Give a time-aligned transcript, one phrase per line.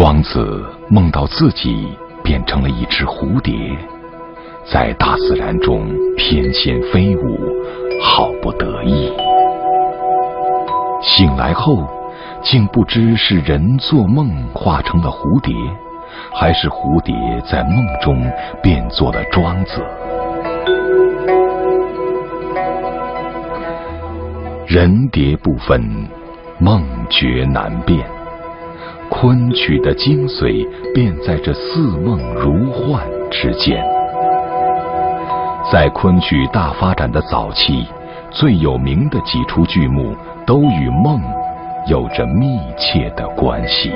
[0.00, 1.88] 庄子梦到自己
[2.22, 3.52] 变成了一只蝴蝶，
[4.64, 7.36] 在大自然中翩跹飞舞，
[8.00, 9.12] 好不得意。
[11.02, 11.84] 醒来后，
[12.44, 15.52] 竟不知是人做梦化成了蝴蝶，
[16.32, 17.12] 还是蝴蝶
[17.50, 18.24] 在梦中
[18.62, 19.82] 变作了庄子。
[24.64, 25.82] 人蝶不分，
[26.60, 28.06] 梦觉难辨。
[29.10, 33.84] 昆曲的精髓便在这似梦如幻之间。
[35.70, 37.86] 在昆曲大发展的早期，
[38.30, 40.14] 最有名的几出剧目
[40.46, 41.20] 都与梦
[41.86, 43.92] 有着密切的关系。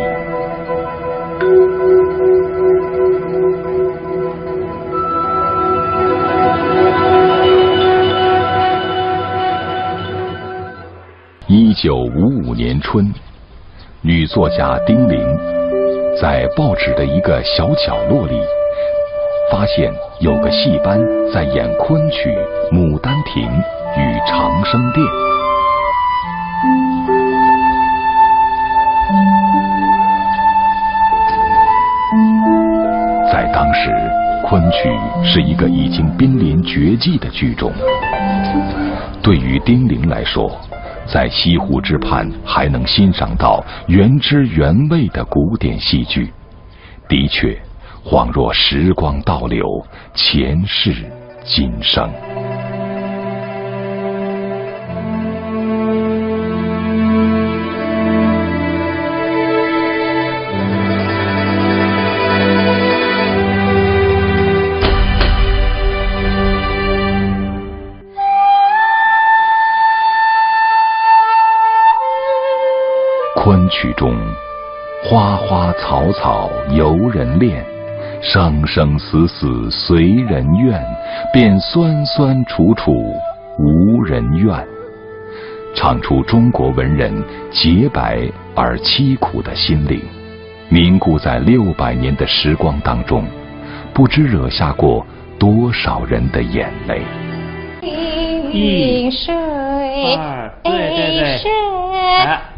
[11.46, 13.12] 一九五五年春。
[14.04, 15.16] 女作家丁玲
[16.20, 18.36] 在报纸的一个小角落里，
[19.48, 21.00] 发现有个戏班
[21.32, 22.36] 在演昆曲
[22.74, 23.48] 《牡丹亭》
[23.96, 25.06] 与《长生殿》。
[33.32, 33.92] 在当时，
[34.44, 34.90] 昆曲
[35.24, 37.72] 是一个已经濒临绝迹的剧种。
[39.22, 40.50] 对于丁玲来说，
[41.06, 46.32] 在西湖之畔还能欣赏到原汁原味的古典戏剧，
[47.08, 47.60] 的确，
[48.04, 49.64] 恍若时光倒流，
[50.14, 50.94] 前世
[51.44, 52.10] 今生。
[73.82, 74.16] 曲中，
[75.02, 77.64] 花花草草由人恋，
[78.22, 80.80] 生生死死随人愿，
[81.32, 82.92] 便酸酸楚楚
[83.58, 84.64] 无人怨，
[85.74, 87.12] 唱出中国文人
[87.50, 88.20] 洁白
[88.54, 90.00] 而凄苦的心灵，
[90.68, 93.24] 凝固在六百年的时光当中，
[93.92, 95.04] 不知惹下过
[95.40, 97.02] 多少人的眼泪。
[98.52, 99.34] 一水
[100.14, 102.51] 二对对对。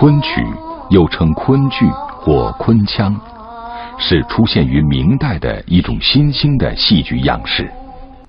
[0.00, 0.42] 昆曲
[0.88, 1.84] 又称昆剧
[2.22, 3.14] 或昆腔，
[3.98, 7.70] 是出现于明代的一种新兴的戏剧样式。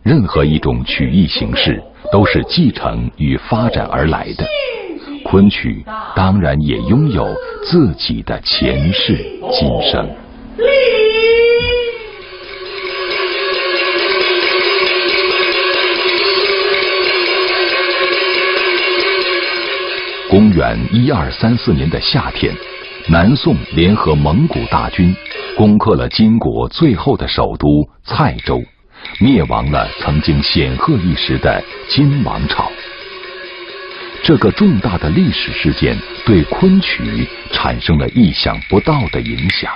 [0.04, 4.46] 任何一种曲艺形式都是继承与发展而来的，
[5.24, 5.82] 昆曲
[6.14, 7.26] 当然也拥有
[7.64, 10.10] 自己的前世今生。
[20.32, 22.56] 公元一二三四年的夏天，
[23.10, 25.14] 南宋联合蒙古大军，
[25.58, 28.64] 攻克了金国最后的首都蔡州，
[29.20, 32.72] 灭亡了曾经显赫一时的金王朝。
[34.24, 39.70] 这个重大的历史事件对昆曲产生了意想不到的影响。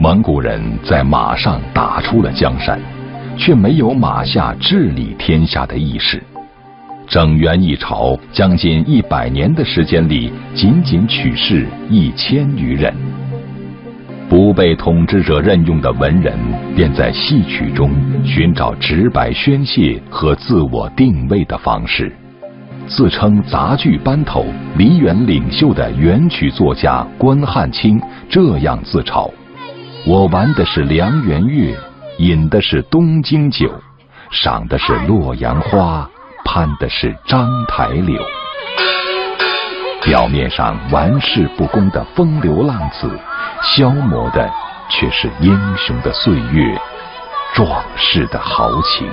[0.00, 2.82] 蒙古人在马上打出了江山，
[3.36, 6.20] 却没有马下治理天下的意识。
[7.08, 12.94] 整元一朝将近一百年的时间里，仅仅取士一千余人。
[14.28, 16.38] 不被统治者任用的文人，
[16.76, 17.90] 便在戏曲中
[18.22, 22.14] 寻找直白宣泄和自我定位的方式。
[22.86, 24.44] 自称杂剧班头、
[24.76, 27.98] 梨园领袖的元曲作家关汉卿
[28.28, 29.30] 这样自嘲
[30.06, 31.74] ：“我玩的是梁园乐，
[32.18, 33.72] 饮的是东京酒，
[34.30, 36.06] 赏的是洛阳花。”
[36.50, 38.18] 攀的是章台柳，
[40.02, 43.06] 表面上玩世不恭的风流浪子，
[43.62, 44.50] 消磨的
[44.88, 46.80] 却是英雄的岁月，
[47.52, 49.06] 壮士的豪情。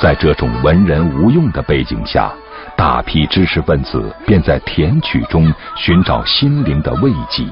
[0.00, 2.30] 在这种文人无用的背景下，
[2.76, 7.44] 大批知识分子便在填曲中寻找心灵的慰藉。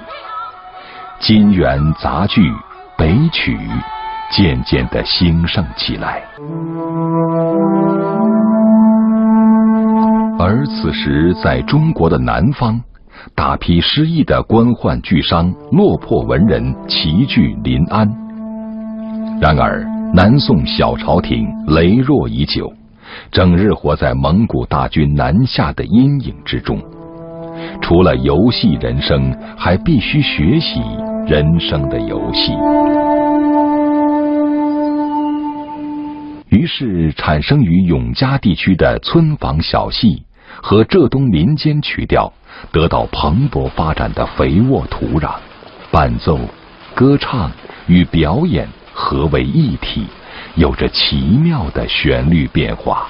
[1.18, 2.40] 金元杂剧、
[2.96, 3.58] 北曲。
[4.30, 6.22] 渐渐的兴盛起来，
[10.38, 12.80] 而此时在中国的南方，
[13.34, 18.08] 大批失意的官宦巨商、落魄文人齐聚临安。
[19.40, 19.84] 然而，
[20.14, 22.70] 南宋小朝廷羸弱已久，
[23.32, 26.78] 整日活在蒙古大军南下的阴影之中，
[27.80, 30.80] 除了游戏人生，还必须学习
[31.26, 32.52] 人生的游戏。
[36.50, 40.22] 于是，产生于永嘉地区的村坊小戏，
[40.62, 42.32] 和浙东民间曲调
[42.72, 45.34] 得到蓬勃发展的肥沃土壤，
[45.90, 46.40] 伴奏、
[46.94, 47.52] 歌唱
[47.86, 50.06] 与表演合为一体，
[50.54, 53.08] 有着奇妙的旋律变化，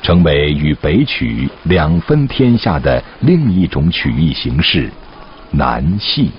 [0.00, 4.88] 成为与北曲两分天下的另一种曲艺形式——
[5.50, 6.30] 南戏。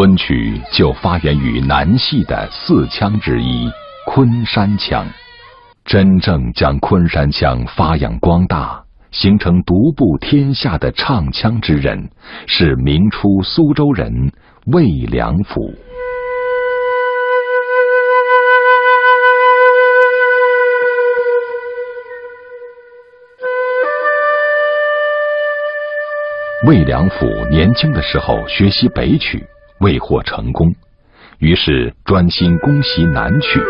[0.00, 3.70] 昆曲就发源于南戏的四腔之一——
[4.08, 5.06] 昆山腔。
[5.84, 12.10] 真正将昆山腔发扬光大、形成独步天下的唱腔之人，
[12.46, 14.10] 是明初苏州人
[14.72, 15.70] 魏良辅。
[26.66, 29.46] 魏良辅年轻的时候学习北曲。
[29.80, 30.74] 未获成功，
[31.38, 33.60] 于是专心攻习南曲。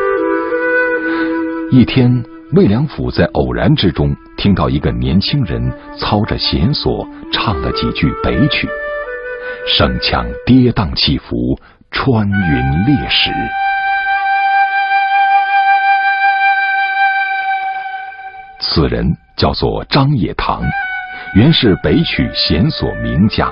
[1.70, 2.24] 一天，
[2.54, 8.68] 魏良辅在偶然之中听到一个年轻人操着弦索唱了几句北曲，
[9.66, 11.56] 声腔跌宕起伏，
[11.92, 13.30] 穿云裂石。
[18.58, 19.06] 此人
[19.36, 20.60] 叫做张野堂，
[21.36, 23.48] 原是北曲弦索名家。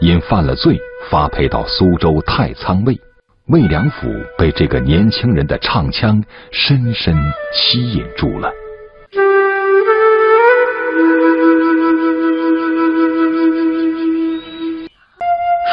[0.00, 0.78] 因犯了罪，
[1.10, 2.98] 发配到苏州太仓卫。
[3.46, 4.06] 魏良辅
[4.36, 7.16] 被这个年轻人的唱腔深深
[7.52, 8.52] 吸引住了。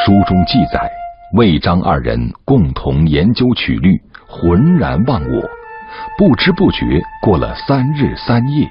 [0.04, 0.90] 书中记载，
[1.34, 5.50] 魏张二人共同研究曲律，浑然忘我，
[6.16, 8.66] 不知不觉过了三日三夜，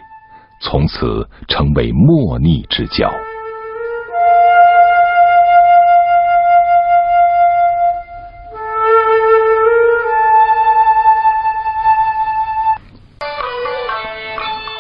[0.61, 3.11] 从此成为莫逆之交。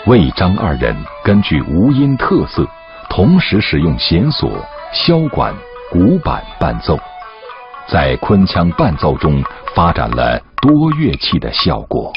[0.07, 2.63] 魏张二人根据吴音特色，
[3.09, 4.51] 同时使用弦索、
[4.93, 5.51] 箫管、
[5.89, 6.95] 鼓板伴奏，
[7.87, 9.43] 在昆腔伴奏中
[9.73, 12.13] 发展了多乐器的效果。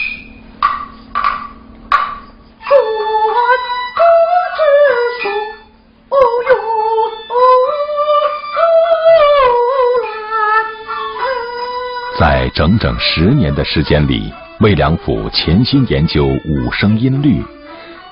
[12.21, 14.31] 在整整十年的时间里，
[14.61, 17.43] 魏良辅潜心研究五声音律。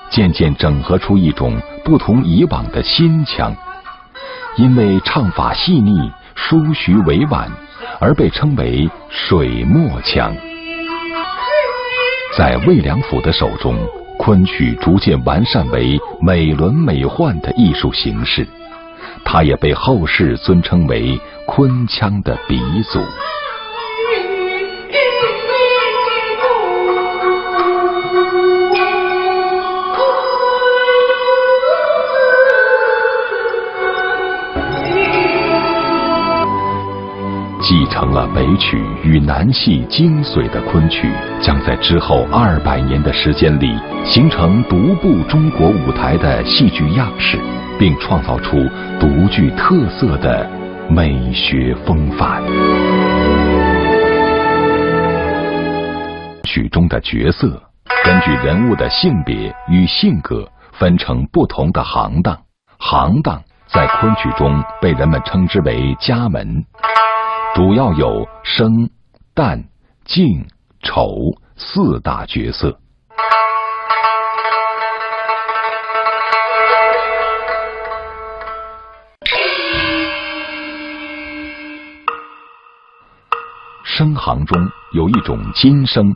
[0.09, 3.55] 渐渐整合出一种不同以往的新腔，
[4.57, 7.49] 因为唱法细腻、舒徐委婉，
[7.99, 10.35] 而被称为水墨腔。
[12.35, 13.77] 在魏良辅的手中，
[14.17, 18.47] 昆曲逐渐完善为美轮美奂的艺术形式，
[19.23, 22.99] 他也被后世尊称为昆腔的鼻祖。
[37.67, 41.11] 继承了北曲与南戏精髓的昆曲，
[41.41, 47.37] 将在之后二百年的时间里形成独步中国舞台的戏剧样式，
[47.77, 48.55] 并创造出
[49.01, 50.49] 独具特色的
[50.89, 52.41] 美学风范。
[56.45, 57.61] 曲中的角色
[58.05, 62.37] 根据人物的性别与性格分成不同的行当，
[62.79, 66.63] 行当在昆曲中被人们称之为家门。
[67.57, 68.87] 主要有生、
[69.33, 69.63] 旦、
[70.05, 70.45] 净、
[70.83, 71.09] 丑
[71.55, 72.77] 四大角色。
[83.83, 86.15] 生行中有一种金生，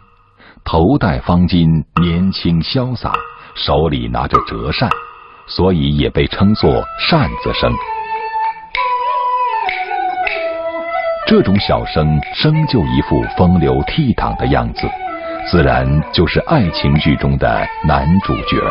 [0.63, 3.13] 头戴方巾，年轻潇洒，
[3.55, 4.87] 手里拿着折扇，
[5.47, 7.73] 所以也被称作扇子生。
[11.27, 14.81] 这种小生生就一副风流倜傥的样子，
[15.49, 18.61] 自然就是爱情剧中的男主角。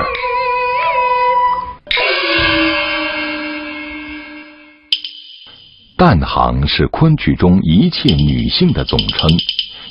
[5.96, 9.28] 旦行是昆曲中一切女性的总称，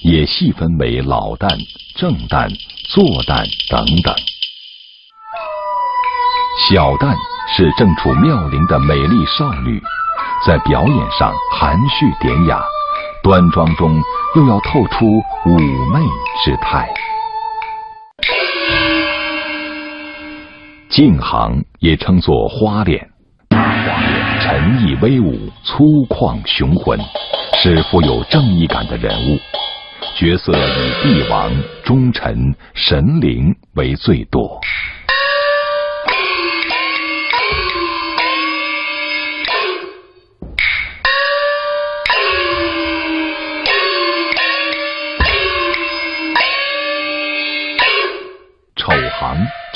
[0.01, 1.49] 也细分为老旦、
[1.95, 2.47] 正旦、
[2.87, 4.13] 坐旦等等。
[6.69, 7.15] 小旦
[7.55, 9.81] 是正处妙龄的美丽少女。
[10.45, 12.63] 在表演上含蓄典雅，
[13.21, 14.01] 端庄中
[14.37, 15.05] 又要透出
[15.45, 15.99] 妩媚
[16.43, 16.89] 之态。
[20.87, 23.05] 净行也称作花脸，
[23.51, 23.57] 花
[24.01, 26.97] 脸沉毅威武、粗犷雄浑，
[27.61, 29.37] 是富有正义感的人物。
[30.15, 31.51] 角色以帝王、
[31.83, 34.59] 忠臣、神灵为最多。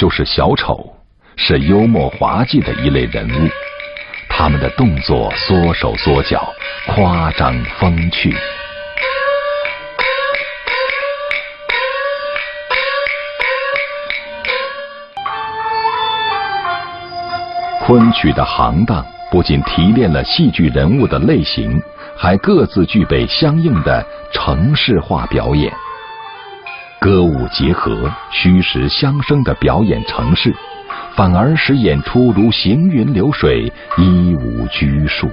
[0.04, 0.94] 就是小丑，
[1.38, 3.50] 是幽默滑稽的一类人物。
[4.28, 6.54] 他们的动作缩手缩脚，
[6.88, 8.36] 夸张风趣。
[17.86, 21.82] 昆曲的行当不仅提炼了戏剧人物的类型，
[22.18, 25.74] 还各自具备相应的程式化表演。
[27.04, 30.56] 歌舞结合、虚实相生的表演程式，
[31.18, 35.30] 反而使演出如行云流水、一无拘束。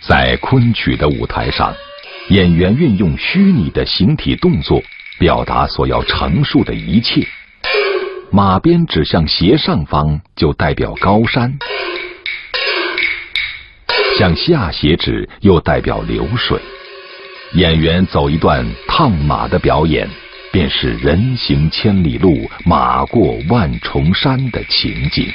[0.00, 1.72] 在昆曲的舞台上，
[2.30, 4.82] 演员运用虚拟的形体动作，
[5.24, 7.26] 表达所要陈述的一切。
[8.30, 11.50] 马鞭指向斜上方，就代表高山；
[14.18, 16.60] 向下斜指，又代表流水。
[17.54, 20.06] 演员走一段烫马的表演，
[20.52, 25.26] 便是人行千里路，马过万重山的情景。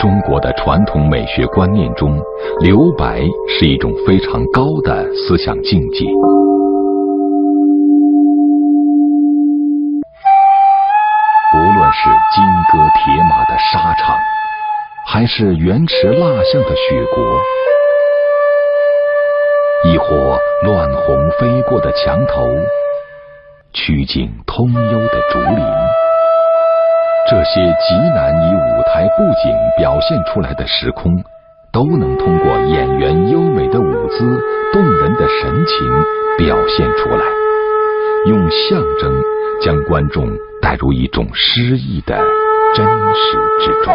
[0.00, 2.18] 中国的传统美学观念中，
[2.60, 6.06] 留白是一种非常高的思想境界。
[11.52, 12.42] 无论是金
[12.72, 14.16] 戈铁马的沙场，
[15.06, 17.22] 还是原驰蜡象的雪国，
[19.92, 22.48] 亦或乱红飞过的墙头，
[23.74, 25.89] 曲径通幽的竹林。
[27.30, 31.22] 这些极难以舞台布景表现出来的时空，
[31.72, 34.18] 都能通过演员优美的舞姿、
[34.72, 35.88] 动人的神情
[36.36, 37.24] 表现出来，
[38.26, 39.14] 用象征
[39.62, 40.28] 将观众
[40.60, 42.20] 带入一种诗意的
[42.74, 42.84] 真
[43.14, 43.94] 实之中。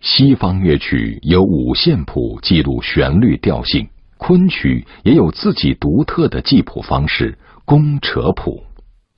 [0.00, 3.88] 西方乐曲有五线谱记录旋律调性。
[4.22, 7.36] 昆曲也有自己独特的记谱方式——
[7.66, 8.62] 宫扯谱。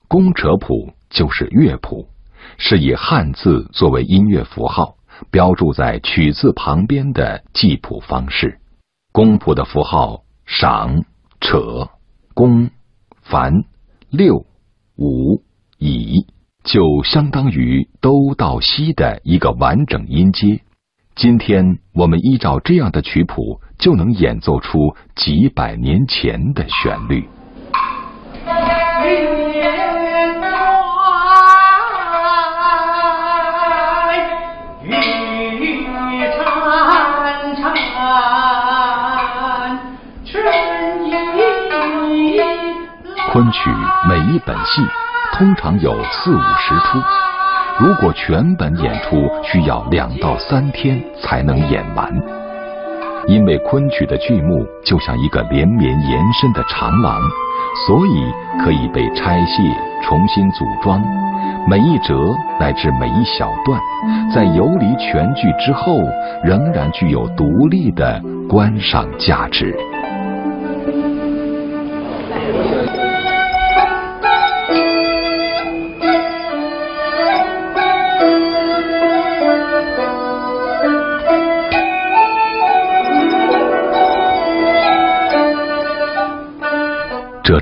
[0.08, 2.08] 宫扯谱就是乐谱，
[2.56, 4.96] 是以汉字作为音乐符号，
[5.30, 8.58] 标注在曲字旁边的记谱方式。
[9.12, 11.04] 宫谱的符号赏、
[11.38, 11.90] 扯、
[12.32, 12.70] 宫、
[13.20, 13.64] 繁、
[14.08, 14.46] 六、
[14.96, 15.42] 五、
[15.76, 16.26] 乙，
[16.64, 20.62] 就相当于都到西的一个完整音阶。
[21.16, 27.28] 今天我们依照这样的曲谱，就能演奏出几百年前的旋律。
[43.32, 43.70] 昆曲
[44.08, 44.82] 每一本戏
[45.32, 47.33] 通常有四五十出。
[47.80, 52.08] 如果全本演出需要两到三天才能演完，
[53.26, 57.20] 因为昆曲的剧目就像一个连绵延伸的长廊，
[57.86, 59.62] 所以可以被拆卸、
[60.04, 61.02] 重新组装。
[61.68, 62.14] 每一折
[62.60, 63.80] 乃至每一小段，
[64.32, 65.98] 在游离全剧之后，
[66.44, 69.76] 仍然具有独立的观赏价值。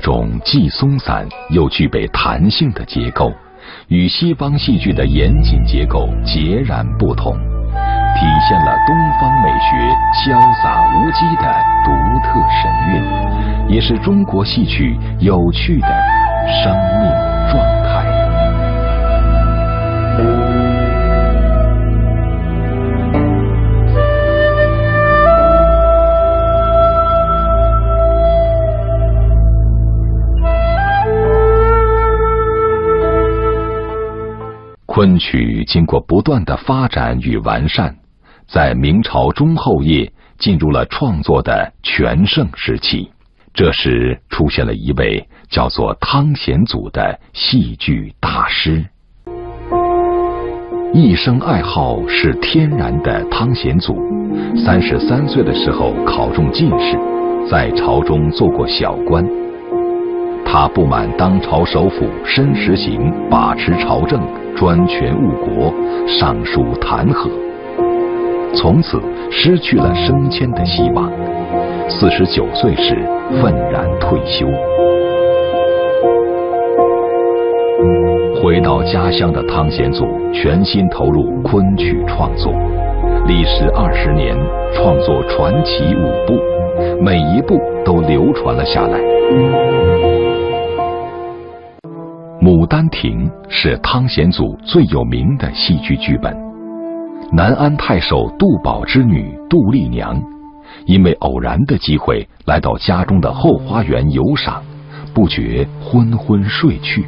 [0.03, 3.31] 种既松散又具备弹性的结构，
[3.87, 11.55] 与西方戏剧的严谨结构截然不同，体现了东方美学潇洒无羁的
[11.85, 15.87] 独特神韵，也是中国戏曲有趣的
[16.61, 17.32] 生命。
[35.03, 37.93] 昆曲经过不断的发展与完善，
[38.47, 43.11] 在明朝中后叶进入了创作的全盛时期。
[43.53, 48.81] 这时出现了一位叫做汤显祖的戏剧大师。
[50.93, 53.97] 一生爱好是天然的汤显祖，
[54.55, 56.97] 三十三岁的时候考中进士，
[57.51, 59.27] 在朝中做过小官。
[60.45, 64.21] 他不满当朝首辅申时行把持朝政。
[64.55, 65.73] 专权误国，
[66.07, 67.29] 上书弹劾，
[68.53, 71.11] 从此失去了升迁的希望。
[71.89, 72.95] 四十九岁时
[73.41, 74.47] 愤然退休。
[78.41, 82.53] 回到家乡的汤显祖全心投入昆曲创作，
[83.27, 84.35] 历时二十年，
[84.73, 86.39] 创作传奇五部，
[87.01, 88.99] 每一部都流传了下来。
[92.73, 96.35] 《丹亭》是汤显祖最有名的戏剧剧本。
[97.31, 100.19] 南安太守杜宝之女杜丽娘，
[100.87, 104.63] 因为偶然的机会来到家中的后花园游赏，
[105.13, 107.05] 不觉昏昏睡去，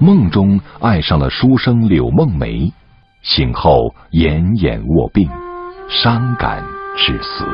[0.00, 2.72] 梦中爱上了书生柳梦梅，
[3.20, 5.28] 醒后奄奄卧病，
[5.88, 6.62] 伤感
[6.96, 7.44] 致死。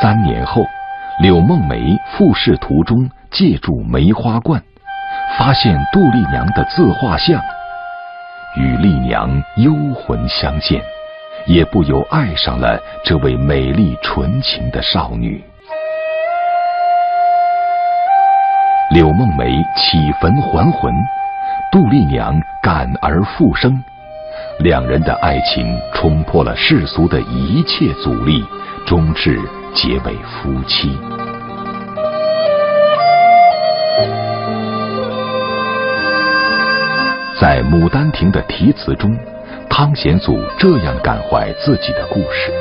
[0.00, 0.62] 三年后。
[1.20, 4.62] 柳梦梅赴仕途中借助梅花观，
[5.38, 7.40] 发现杜丽娘的自画像，
[8.56, 10.82] 与丽娘幽魂相见，
[11.46, 15.44] 也不由爱上了这位美丽纯情的少女。
[18.90, 20.94] 柳梦梅起坟还魂，
[21.70, 23.82] 杜丽娘感而复生，
[24.60, 28.44] 两人的爱情冲破了世俗的一切阻力，
[28.86, 29.38] 终至。
[29.74, 30.98] 结为夫妻。
[37.40, 39.16] 在《牡丹亭》的题词中，
[39.70, 42.52] 汤显祖这样感怀自己的故事：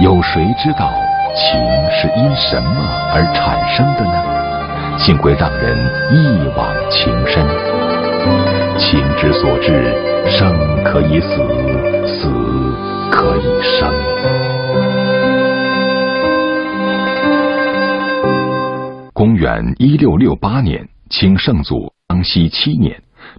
[0.00, 0.94] 有谁知道
[1.34, 1.58] 情
[1.90, 2.70] 是因什么
[3.12, 4.96] 而产生的呢？
[4.96, 5.76] 竟会让人
[6.12, 7.44] 一往情深。
[8.78, 9.92] 情之所至，
[10.30, 11.36] 生可以死，
[12.06, 12.30] 死
[13.10, 13.92] 可以生。
[19.12, 22.96] 公元一六六八年，清圣祖康熙七年，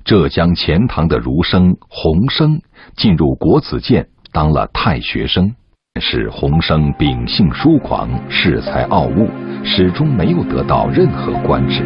[0.07, 2.61] 浙江钱塘的儒生洪升
[2.95, 5.53] 进入国子监当了太学生。
[5.93, 9.29] 但是洪升秉性疏狂，恃才傲物，
[9.65, 11.83] 始终没有得到任何官职。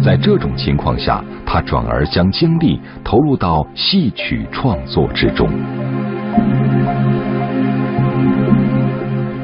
[0.00, 5.50] 在这种情况下，他转而将精力投入到戏曲创作之中。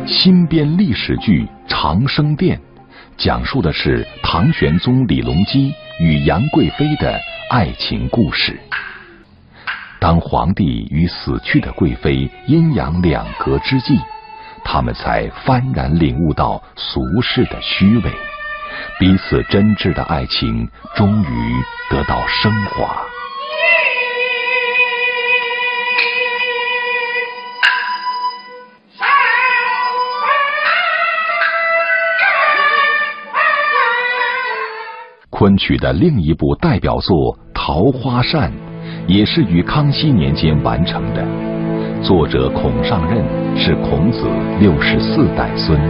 [0.07, 2.57] 新编历史剧《长生殿》。
[3.17, 7.19] 讲述的是唐玄宗李隆基与杨贵妃的
[7.51, 8.61] 爱情故事。
[9.99, 13.99] 当皇帝与死去的贵妃阴阳两隔之际，
[14.63, 18.13] 他们才幡然领悟到俗世的虚伪，
[18.99, 21.55] 彼此真挚的爱情终于
[21.89, 23.08] 得到升华。
[35.39, 38.51] 昆曲的另一部代表作《桃花扇》，
[39.07, 41.25] 也是于康熙年间完成的。
[42.03, 43.25] 作者孔尚任
[43.57, 44.27] 是孔子
[44.59, 45.79] 六十四代孙。《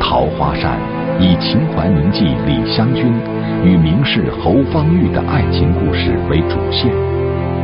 [0.00, 0.80] 桃花扇》
[1.22, 3.14] 以秦淮名妓李香君
[3.62, 6.90] 与名士侯方域的爱情故事为主线，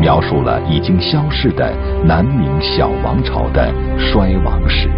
[0.00, 4.88] 描述了已经消逝的南明小王朝的衰亡史。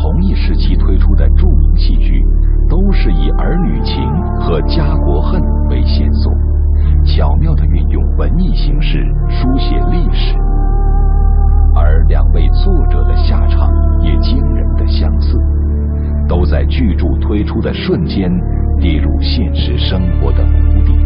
[0.00, 2.24] 同一时期推出的著名戏剧，
[2.70, 4.02] 都是以儿女情
[4.40, 6.32] 和家国恨为线索，
[7.04, 10.34] 巧妙地运用文艺形式书写历史。
[11.74, 15.36] 而两位作者的下场也惊人的相似，
[16.26, 18.32] 都在巨著推出的瞬间
[18.80, 20.96] 跌入现实生活的谷底。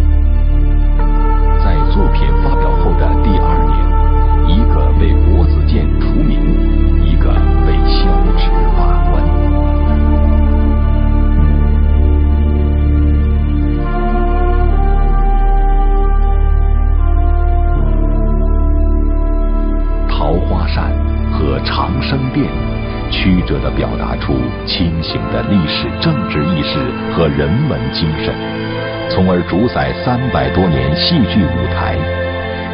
[1.65, 3.59] 在作品发表后的第二
[4.47, 6.54] 年，一个被国子监除名，
[23.55, 24.35] 曲折地表达出
[24.67, 26.79] 清醒的历史政治意识
[27.13, 28.35] 和人文精神，
[29.09, 31.97] 从而主宰三百多年戏剧舞台，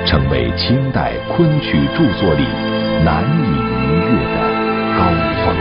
[0.06, 2.44] 成为清代昆曲著作里
[3.04, 3.44] 难以
[3.76, 4.40] 逾越的
[4.96, 5.04] 高
[5.44, 5.54] 峰。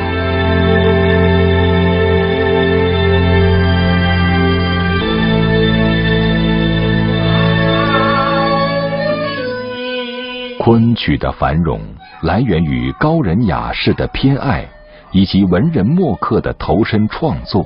[10.60, 11.82] 昆曲的繁荣
[12.22, 14.66] 来源于高人雅士的偏爱，
[15.12, 17.66] 以及文人墨客的投身创作。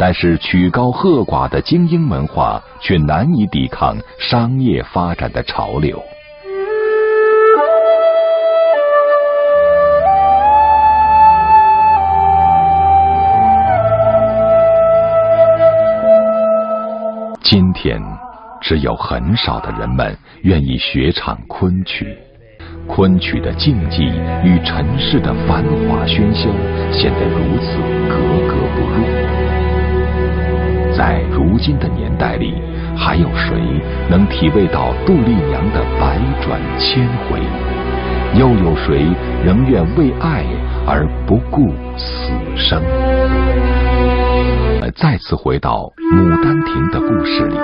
[0.00, 6.00] 但是曲高和寡的精英文化却难以抵抗商业发展的潮流。
[17.42, 18.00] 今天，
[18.60, 22.27] 只有很少的人们愿意学唱昆曲。
[22.88, 24.10] 昆曲的静寂
[24.42, 26.48] 与尘世的繁华喧嚣
[26.90, 27.76] 显得如此
[28.08, 28.16] 格
[28.48, 29.04] 格不入。
[30.96, 32.54] 在如今的年代里，
[32.96, 33.56] 还有谁
[34.10, 37.38] 能体味到杜丽娘的百转千回？
[38.34, 39.06] 又有谁
[39.44, 40.44] 仍愿为爱
[40.86, 42.82] 而不顾死生？
[44.96, 47.54] 再次回到《牡丹亭》的故事里，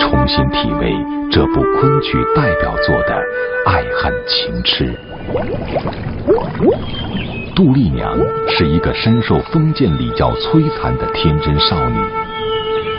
[0.00, 0.94] 重新体味
[1.30, 3.22] 这部昆曲代表作的
[3.66, 4.98] 爱恨情痴。
[7.54, 8.16] 杜丽娘
[8.48, 11.98] 是一个深受封建礼教摧残的天真少女。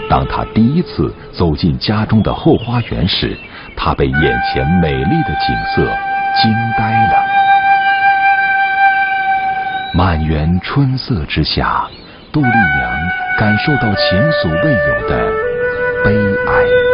[0.09, 3.37] 当她第一次走进家中的后花园时，
[3.75, 5.81] 她被眼前美丽的景色
[6.41, 7.25] 惊呆了。
[9.93, 11.87] 满园春色之下。
[12.31, 13.09] 杜丽娘
[13.39, 15.33] 感受到前所未有的
[16.03, 16.13] 悲
[16.45, 16.88] 哀。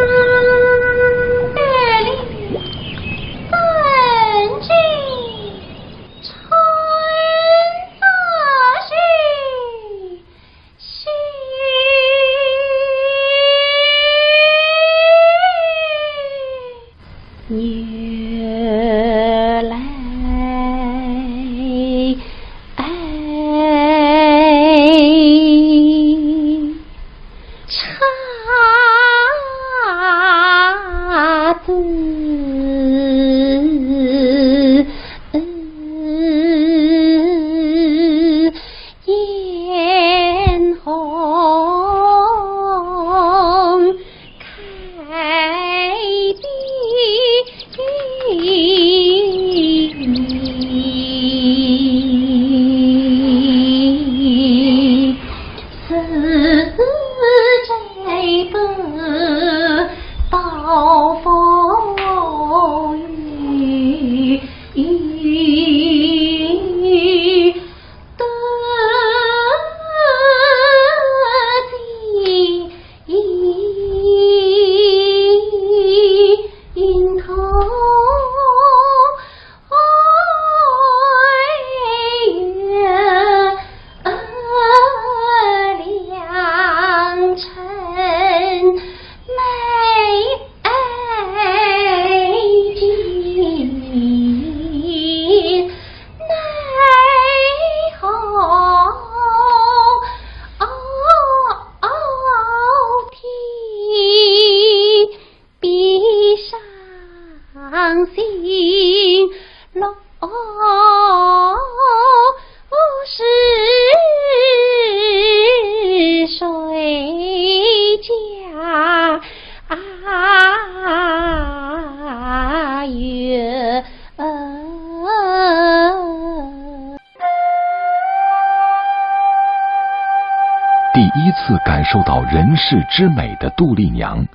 [131.84, 134.26] 受到人世之美的杜丽娘，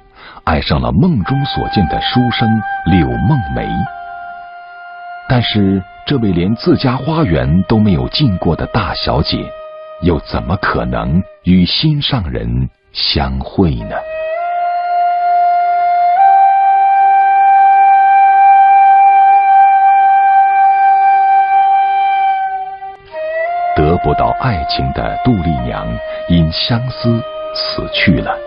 [0.44, 2.48] 爱上了梦中所见的书生
[2.86, 3.68] 柳梦梅。
[5.28, 9.44] 但是，这位连自家花园都没有进过的大小姐，
[10.02, 13.96] 又怎么可能与心上人相会呢？
[24.02, 25.86] 不到爱情的杜丽娘，
[26.28, 27.22] 因相思。
[27.52, 28.38] 死去了，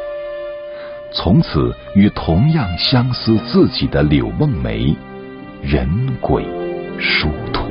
[1.13, 4.95] 从此与同样相思自己的柳梦梅，
[5.61, 5.85] 人
[6.21, 6.41] 鬼
[6.97, 7.69] 殊途。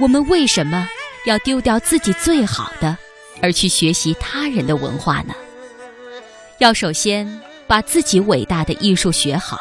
[0.00, 0.88] 我们为什么
[1.26, 2.96] 要丢掉自己最好的，
[3.42, 5.34] 而去学习他人的文化呢？
[6.62, 9.58] 要首先把自己伟大的艺术学好，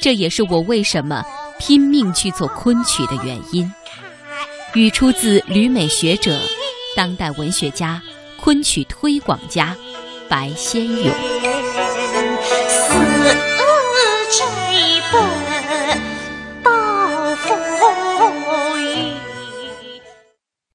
[0.00, 1.22] 这也是我为什么
[1.58, 3.70] 拼命去做昆曲的原因。
[4.72, 6.40] 与出自旅美学者、
[6.96, 8.02] 当代文学家、
[8.40, 9.76] 昆曲推广家
[10.26, 11.14] 白先勇。